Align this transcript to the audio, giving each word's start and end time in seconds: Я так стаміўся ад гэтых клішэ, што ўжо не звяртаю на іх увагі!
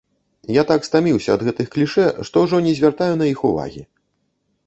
Я 0.53 0.61
так 0.69 0.87
стаміўся 0.87 1.33
ад 1.35 1.43
гэтых 1.49 1.67
клішэ, 1.75 2.07
што 2.29 2.35
ўжо 2.45 2.61
не 2.67 2.73
звяртаю 2.79 3.15
на 3.23 3.27
іх 3.35 3.39
увагі! 3.53 3.81